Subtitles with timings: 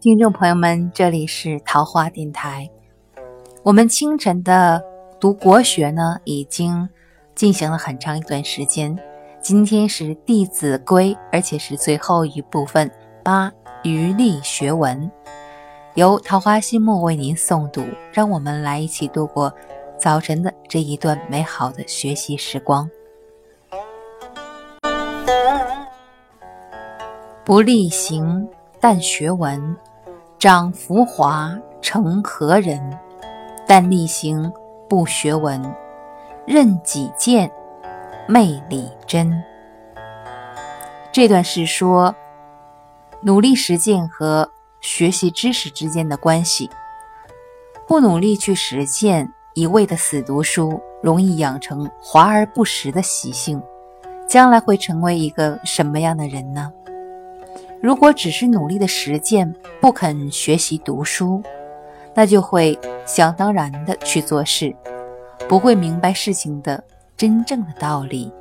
[0.00, 2.70] 听众朋友们，这里是桃花电台。
[3.62, 4.82] 我们清晨的
[5.20, 6.88] 读国学呢，已经
[7.34, 8.98] 进行了很长一段时间。
[9.40, 12.90] 今天是《弟子规》，而且是最后一部分
[13.28, 15.12] 八余力学文，
[15.96, 17.84] 由桃花心木为您诵读。
[18.10, 19.52] 让我们来一起度过
[19.98, 22.88] 早晨的这一段美好的学习时光。
[27.44, 28.48] 不力行，
[28.80, 29.76] 但学文。
[30.38, 32.80] 长浮华，成何人？
[33.66, 34.50] 但力行
[34.88, 35.62] 不学文，
[36.46, 37.50] 任己见，
[38.26, 39.30] 昧理真。
[41.12, 42.14] 这段是说
[43.20, 44.48] 努力实践和
[44.80, 46.70] 学习知识之间的关系。
[47.86, 53.60] 不努力去实践，一味的死读书，容易养成华而不实的习性，
[54.28, 56.72] 将来会成为一个什么样的人呢？
[57.80, 61.42] 如果只是努力的实践，不肯学习读书，
[62.14, 64.74] 那就会想当然的去做事，
[65.48, 66.82] 不会明白事情的
[67.16, 68.32] 真正的道理。